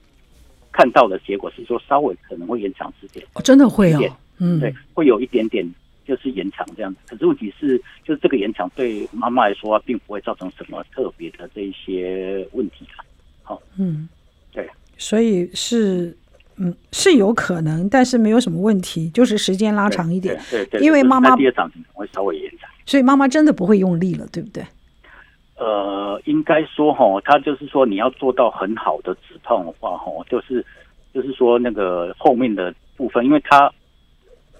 [0.71, 3.25] 看到的结果是说，稍微可能会延长时间。
[3.33, 5.67] 哦，真的会哦，嗯，对，会有一点点
[6.05, 7.01] 就是延长这样子。
[7.07, 13.03] 可是问题是，就是这个延长对妈妈来说啊，并不会造成什么特别的这一些问题啊。
[13.43, 14.17] 好，嗯，对，
[14.99, 16.15] 所以是。
[16.61, 20.35] 嗯，是有可能，但是没有什么问题，就是时间拉长一点。
[20.51, 24.65] 对对，对对，因为妈妈第二场可能会稍微延长，所以妈妈真的不会用力了，对不对？
[25.57, 30.67] 呃，应该说哈，他就是说你要做到很好的止痛的话，哈，就是
[31.15, 33.73] 就是说那个后面的部分，因为他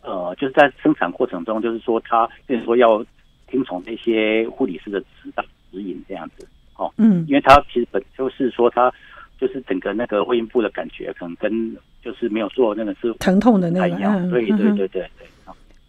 [0.03, 3.05] 呃就是在生产过程中，就是说他就是说要
[3.51, 6.47] 听从那些护理师的指导指引这样子，
[6.77, 8.95] 哦，嗯，因为他其实本就是说他。
[9.39, 15.11] 就是整个那个会阴部的感觉，可能跟就是没有做那个是疼痛的那个，嗯、对对对对对。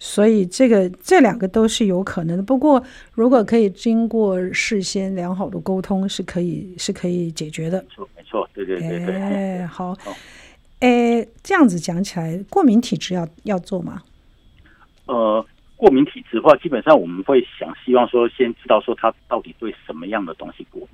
[0.02, 2.42] 所以这个这两个都是有可能的。
[2.42, 2.82] 不过
[3.14, 7.82] 如果可以经过事先良好的沟通，是可以是可以解决的。
[7.82, 9.16] 没错，没错，对对对对。
[9.16, 9.94] 哎，好。
[10.80, 14.02] 哎，这样子讲起来，过敏体质要要做吗？
[15.08, 20.90] 呃，过敏体质的话，基本上我们会想希望说，先知道说他到底对什么样的东西过敏。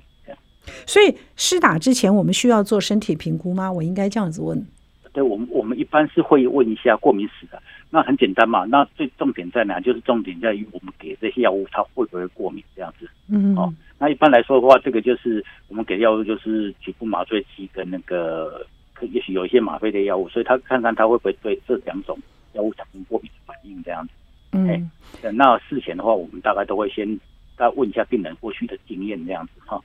[0.86, 3.70] 所以施打之前，我们需要做身体评估吗？
[3.70, 4.66] 我应该这样子问。
[5.12, 7.62] 对，我们我们一般是会问一下过敏史的。
[7.88, 8.64] 那很简单嘛。
[8.64, 9.80] 那最重点在哪？
[9.80, 13.08] 就是重点在于我们给这些药物，它会不会过敏这样子。
[13.28, 13.56] 嗯。
[13.56, 18.66] 哦，那一般来说的话，这个就是我们给药物就是局部麻醉剂跟那个，
[19.00, 22.18] 也许有一些吗啡的药物，所以他看看他会不会对这两种
[22.52, 24.12] 药物产生过敏的反应这样子。
[24.52, 24.90] 嗯。
[25.34, 27.18] 那事前的话，我们大概都会先
[27.56, 29.80] 再问一下病人过去的经验这样子哈。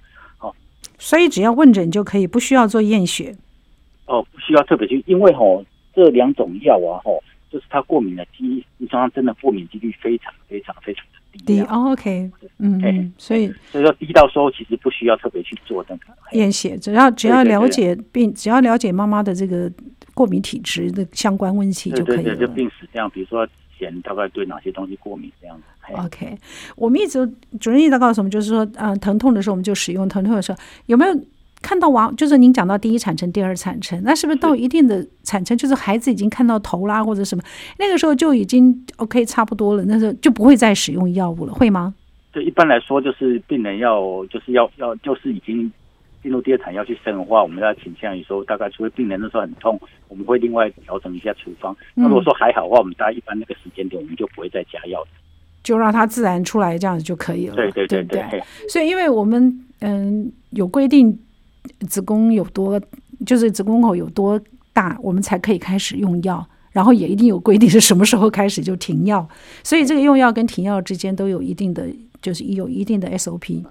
[1.01, 3.35] 所以只要问诊就可以，不需要做验血。
[4.05, 11.55] 哦，不需要特别去，因为吼这两种药啊，吼就是它过敏的几率，你常常真的过敏几率非常非常非常的低。
[11.55, 19.71] 低，OK，嗯，欸、所以所以说低到说其实不需要特别去做那个验血，只要只要了解病，只要了解妈妈的这个
[20.13, 22.23] 过敏体质的相关问题就可以了。
[22.23, 23.47] 对，对，对，就病史这样，比如说。
[24.03, 25.63] 大概对哪些东西过敏这样子
[25.97, 26.37] ？OK，
[26.75, 27.25] 我们一直
[27.59, 31.19] 主任一直告诉我们，就是说，嗯、呃，疼痛的时候我们就使用，疼痛的时候有没有
[31.61, 32.15] 看到完？
[32.15, 37.43] 就是您讲到第一产程、第二产程，那是不是到一定的产程，就是孩子已经看到头啦或者什么，
[37.79, 41.93] 那个时候就已经 OK 差不多了，那时候就不会再使用药物了，会吗？
[42.31, 45.71] 对，一般来说就是病人要就是要要就是已经。
[46.23, 51.75] 进入第二产要去生的话，我们要倾向于说，大概除非病人那时候很痛，我们会另外调整一下处方。
[51.95, 55.03] 那如果说还好的话，我们大概一般那个时间点，我们就不会再加药，
[55.63, 57.55] 就让它自然出来，这样子就可以了。
[57.55, 58.43] 对对对对，对。
[58.69, 61.17] 所以，因为我们嗯有规定，
[61.87, 62.79] 子宫有多
[63.25, 64.39] 就是子宫口有多
[64.73, 69.27] 大，我们才可以开始用药，然后也一定有规定是什么时候开始就停药。
[69.63, 71.87] 所以，这个用药跟停药之间都有一定的，
[72.21, 73.63] 就是有一定的 SOP。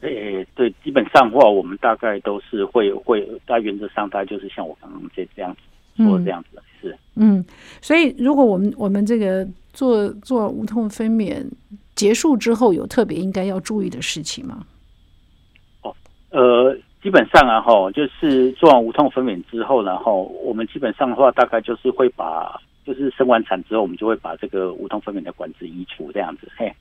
[0.00, 7.44] 诶，对，基本上的话，我们大概都是会会大原则上，大概就是像我刚刚这这样子说这样子，是嗯，
[7.82, 9.44] 所以如果我们我们这个
[9.78, 11.46] 做做无痛分娩
[11.94, 14.66] 结束之后，有特别应该要注意的事情吗？
[15.82, 15.94] 哦，
[16.30, 26.74] 呃，基本上啊，哈，就是做完无痛分娩之后，然后我们基本上的话，大概就是会把，就是生完产之后，我们就会把这个无痛分娩的管子移除这样子，嘿。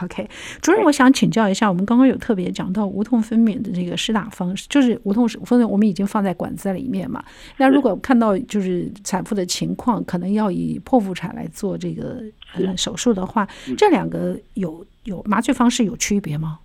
[0.00, 0.26] OK，
[0.62, 7.22] 主任，我想请教一下，我们刚刚有特别讲到无痛分娩的这个施打方式，就是无痛分娩，我们已经放在管子里面嘛。
[7.58, 12.22] 那如果看到就是产妇的情况，可能要以剖腹产来做这个
[12.54, 16.58] 呃手术的话，这两个有有麻醉方式有区别吗？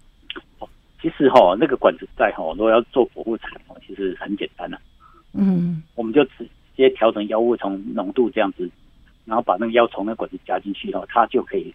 [1.02, 4.80] 其实哈，那个管子在哈，如果要做剖腹产哦，其实很简单的。
[5.34, 8.70] 嗯，我们就直接调整药物从浓度这样子，
[9.26, 11.74] 然后把那个药从那管子加进去哦，它就可以。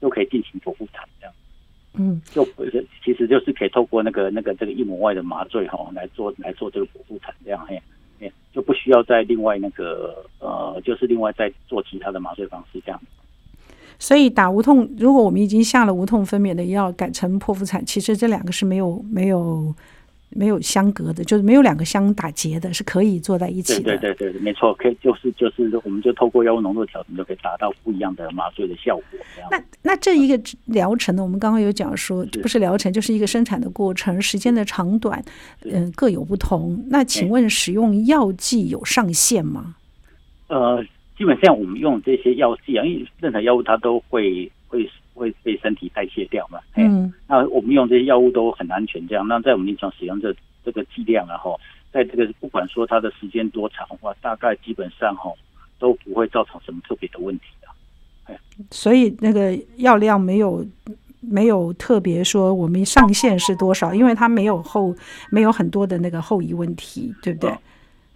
[0.00, 1.34] 都可以进行剖腹产这样，
[1.94, 2.44] 嗯，就
[3.04, 7.80] 其实就是可以透过那个那个这个硬膜外的麻醉哈来做来做这个剖腹产这样，嘿，
[8.20, 13.00] 嘿，就不需要再另外那个呃，就是另外再做其他的麻醉方式这样。
[13.98, 19.74] 所以打无痛，如果我们已经下了无痛分娩的药，改成剖腹产，其实这两个是没有没有。
[20.30, 23.96] 没有相隔的，就是没有两个相打结的，是可以坐在一起的。
[23.96, 29.04] 对对对，没错，可以就是就是，我们就透过药物浓度调整，就可以达到不一样的麻醉的效果。
[29.50, 31.22] 那那这一个疗程呢？
[31.22, 35.24] 我们刚刚有讲说，不是疗程，就是一个生产的过程，时间的长短，
[35.64, 36.84] 嗯，各有不同。
[36.90, 39.76] 那请问使用药剂有上限吗？
[40.48, 40.84] 呃，
[41.16, 44.90] 基本上我们用这些药剂啊，因为任何药物它都会会。
[45.16, 46.60] 会被身体代谢掉嘛？
[46.76, 49.26] 嗯，那我们用这些药物都很安全，这样。
[49.26, 50.32] 那在我们临床使用这
[50.64, 51.58] 这个剂量，然后
[51.90, 55.32] 在这个不管说它的时间多长的话，大概基本上哈
[55.78, 57.68] 都不会造成什么特别的问题的。
[58.24, 58.38] 哎，
[58.70, 60.64] 所以那个药量没有
[61.20, 64.94] 没有特别说我们上限是多少，因为它没有后
[65.30, 67.56] 没有很多的那个后遗问题，对不对？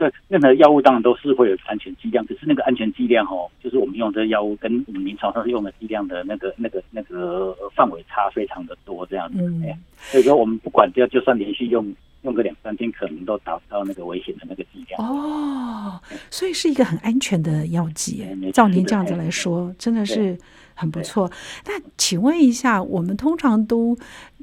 [0.01, 9.43] 对，任何药物当然都是会有安全剂量，可是那个安全剂量哦，就是我们用这药物跟我们临床上用的剂量的那个、那个、那个范围差非常的多，这样子。
[9.43, 15.07] 嗯、哎，所以说我们不管要就算连续用用个两三天，可能都达不到那个危险的那个剂量。
[15.07, 18.25] 哦，所以是一个很安全的药剂。
[18.55, 20.39] 照您这样子来说，真的是。
[20.73, 21.31] 很不错，
[21.67, 23.95] 那请问一下，我们通常都，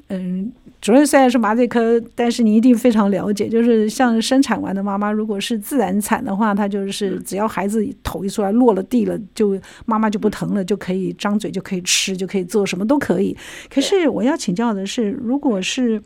[0.10, 13.36] 嗯，主任虽然是麻醉科，但是你一定非常了解，就是像生产完的妈妈，如果是自然产的话，她就是只要孩子头一出来落了地了，就妈妈就不疼了，就可以张嘴就可以吃，就可以做什么都可以。
[13.70, 16.02] 可是我要请教的是，如果是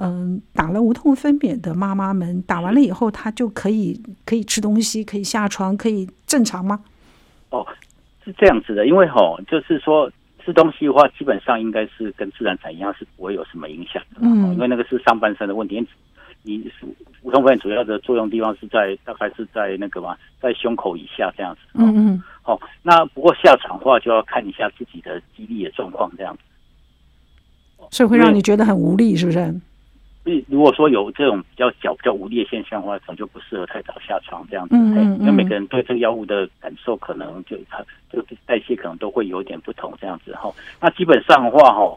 [0.00, 6.80] 嗯打了无痛分娩的妈妈们，打完了以后，她就可以可以吃东西，可以下床，可以正常吗？
[7.50, 7.66] 哦。
[8.24, 10.08] 是这样子的，因为吼，就是说
[10.44, 14.20] 吃东西的话，基本上应该是跟自然产一样，是不会有什么影响的。
[14.20, 15.86] 嗯，因为那个是上半身的问题。
[16.44, 16.68] 你
[17.22, 21.60] 无痛分娩主要的作用地方是在大概是在那个嘛，在胸口以下这样子。
[21.74, 22.22] 嗯嗯。
[22.42, 26.40] 好，那不过下场的话就要看一下自己的肌力的状况这样子。
[27.92, 29.38] 所以会让你觉得很无力，是不是？
[30.46, 34.76] 如果说有这种比较小比较无力的现象的话，可能就不适合太早下床这样子。
[34.76, 40.48] 嗯，嗯，嗯，因为每个人对这个药物的感受可能就它这个代谢可能都会有点不同这样子哈。
[40.80, 41.96] 那基本上的话哈，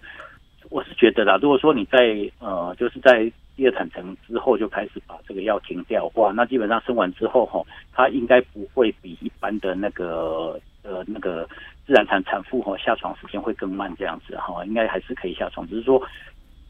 [0.72, 7.62] 我是觉得啦，如果说你在呃就是在第二产程之后就开始把这个药停掉的话，那基本上生完之后哈，
[7.94, 11.48] 它应该不会比一般的那个呃那个
[11.86, 16.02] 自然产产妇哈下床时间会更慢这样子哈，应该还是可以下床，只是说。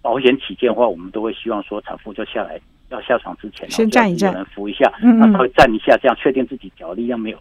[0.06, 7.40] 保险起见的话，我们都会希望说，产妇就下来要下床之前，先站一站，扶一下，嗯，稍微站一下，这样确定自己脚力量没有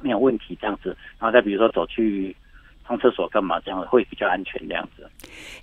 [0.00, 2.36] 没有问题，这样子，然后再比如说走去
[2.86, 5.04] 上厕所干嘛，这样会比较安全，这样子。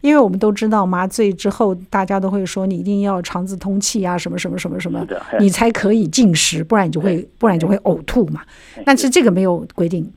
[0.02, 5.08] 因为我们都知道麻醉之后，大家都会说你一定要肠子通气啊，什么什么什么什么，
[5.40, 8.42] 你才可以进食，不然你就会不然你就会呕吐嘛。
[8.84, 10.12] 但是这个没有规定。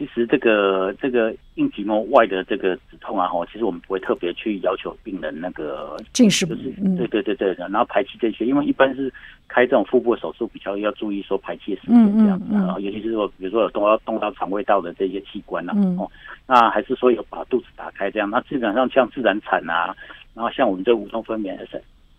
[0.00, 9.12] 其实这个这个硬筋膜外的这个止痛啊，哈，其实我们不会特别去要求病人那个进食，就是对对对对，然后排气这些，因为一般是
[9.46, 16.10] 开这种腹部的手术比较要注意说排气的时间这样子，然后尤其是说比如说有动到动到肠胃道的这些器官啊，哦，
[16.46, 19.94] 那还是说有把肚子打开这样，那基本上像自然产啊，
[20.32, 21.66] 然后像我们这无痛分娩的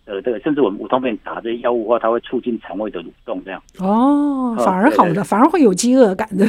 [0.06, 0.12] 是。
[0.12, 3.62] 呃，对，甚至我们无痛分娩打这些药物的话，它会促进肠胃的蠕动，这样。
[3.78, 6.44] 哦，反而好的，反而会有饥饿感的。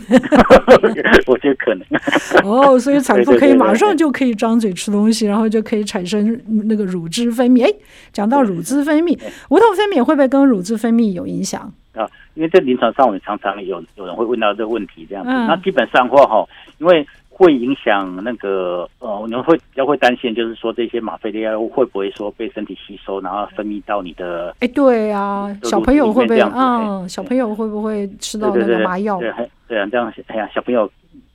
[1.28, 1.86] 我觉得可能。
[2.44, 7.64] 哦，所以产妇可以马上就可以张嘴吃东西，然后就可以产生那个乳汁分泌。
[7.64, 7.72] 哎，
[8.12, 9.18] 讲到乳汁分泌，
[9.50, 11.72] 无痛分娩会不会跟乳汁分泌有影响？
[11.94, 15.30] 啊，因为在临床上，我们常常有有人会问到这个问题，这样子。
[15.30, 16.48] 嗯、那基本上的话哈，
[16.80, 17.08] 因为。
[17.36, 24.56] 会影响那个呃，我们会比较会担心，就是说这些吗啡的药物会不会说被身体吸收，然后分泌到你的？
[24.60, 27.08] 哎，对啊，小朋友会不会啊？
[27.08, 29.20] 小朋友会不会吃到那个麻药？
[29.20, 29.34] 对
[29.68, 30.88] 对啊，这样哎呀，小朋友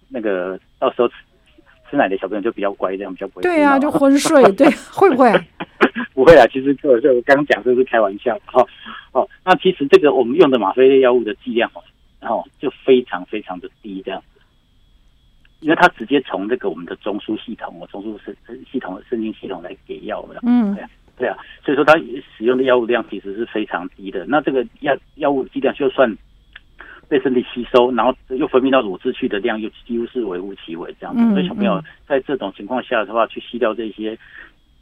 [0.08, 1.14] 那个到时候吃
[1.90, 3.42] 吃奶的小朋友就比较乖，这样比较不会。
[3.42, 5.32] 对啊，就昏睡， 对，会不会？
[6.14, 8.64] 不会啊，其实就就刚刚讲这是开玩笑，哈
[9.10, 9.28] 哦。
[9.44, 11.82] 那其实这个我们用的吗啡类药物的剂量哦，
[12.20, 14.22] 然后就非常非常的低，这样。
[15.60, 18.36] 因为它直接从这个我们的中枢系统，我中枢神
[18.70, 21.94] 系统的神经系统来给药的，嗯，对啊，对啊，所以说它
[22.36, 24.24] 使用的药物量其实是非常低的。
[24.26, 26.16] 那这个药药物剂量就算
[27.08, 31.20] 被身体吸收，然后又分泌到乳汁去的量，又几乎是微乎其微这样子。
[31.22, 34.16] 嗯，所以小朋友在这种情况下的话，去吸掉这些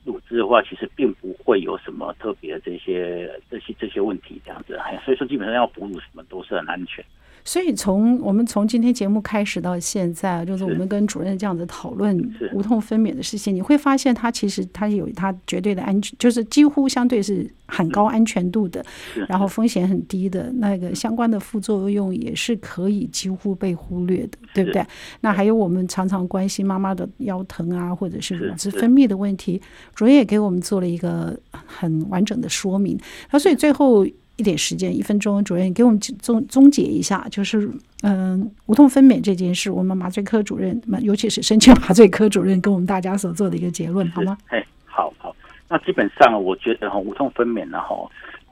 [0.04, 4.78] 乳汁的话，其实并不会有什么特别的这些这些这些问题这样子。
[5.04, 7.02] 所以说基本上要哺乳什么都是很安全。
[7.46, 12.14] 所以从我们从今天节目开始到现在，就是我们跟主任这样子讨论
[12.52, 18.84] 无痛分娩的事情，你会发现它其实它有它绝对的安全，就是几乎相对是很高安全度的，
[19.28, 24.84] 然后风险很低的那个相关的副作用也是可以几乎被忽略的，对不对？
[25.20, 29.62] 那还有我们常常关心妈妈的腰疼啊，或者是乳汁分泌的问题，
[29.94, 32.98] 主任也给我们做了一个很完整的说明。
[33.30, 34.04] 那所以最后。
[34.36, 37.70] 一点时间，一分钟，主任给我们总总结一下，就是
[38.02, 44.36] 嗯，无痛分娩这件事，我们麻醉科主任，尤其是深切麻醉科主任，跟我们大家所做的一个结论，好吗？
[44.48, 45.34] 哎，好好，
[45.68, 47.96] 那基本上我觉得哈，无痛分娩呢，哈，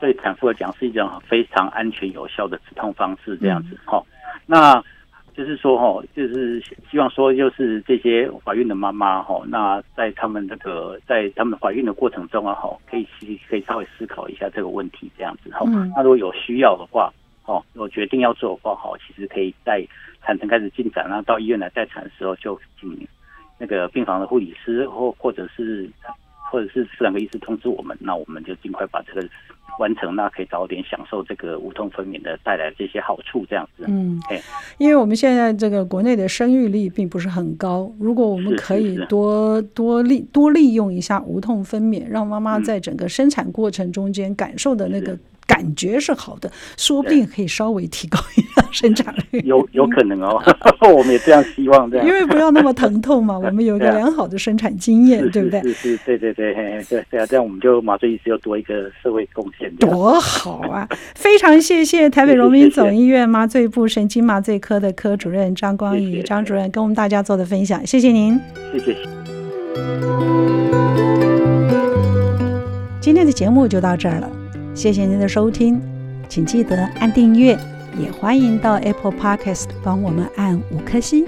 [0.01, 4.85] 对产妇来讲是一种非常安全有效的止痛方式，这样子哈，嗯、那。
[5.37, 13.05] 就是说哈，就是希望说，就是这些怀孕的妈妈哈，那在他们那个在他们怀孕的过程中啊哈，可以
[13.49, 15.67] 可以稍微思考一下这个问题，这样子哈。
[15.97, 17.13] 那如果有需要的话，
[17.47, 19.85] 哦，我决定要做的话哈，其实可以在
[20.23, 23.07] 产程开始进展，然后到医院来待产的时候，就请
[23.59, 25.91] 那个病房的护理师或或者是
[26.51, 29.29] 或者是妇产科医师通知我们，那我们就尽快把这个
[29.79, 33.85] 完成，那可以早点享受这个无痛分娩的带来的这些好处，这样子。
[33.87, 34.21] 嗯，
[34.79, 45.19] 因为我们现在这个国内的生育率并不是很高，如果我们可以多多利多利用一下无痛分娩，让妈妈在整个生产过程中间感受的那个。
[45.47, 49.41] 感觉是好的，说不定可以稍微提高一下生产率。
[49.45, 50.41] 有有可能哦，
[50.95, 52.07] 我们也这样希望这样。
[52.07, 55.61] 因为不要那么疼痛嘛， 我们有一个良好的生产经验，对不对？
[55.63, 56.55] 是是，对对对，
[56.89, 59.75] 对对啊，这样我们就麻醉医师又多一个社会贡献。
[59.77, 60.89] 多好啊！
[61.15, 68.39] 非常谢谢台北荣民总医院麻醉部神经麻醉科的科主任张光宇张主任跟我们大家做的分享，谢谢您。
[68.73, 68.97] 谢谢。
[73.01, 74.44] 今天的节目就到这儿了。
[74.75, 75.81] 谢谢您的收听，
[76.29, 77.57] 请记得按订阅，
[77.97, 81.25] 也欢迎到 Apple Podcast 帮我们按五颗星。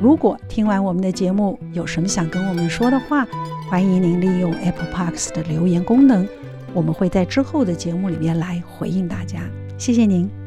[0.00, 3.26] 如果听完我们的节目有什么想跟我们说的话，
[3.68, 6.26] 欢迎您利用 Apple Podcast 的留言功能，
[6.72, 9.40] 我们会在之后的节目里面来回应大家。
[9.76, 10.43] 谢谢您。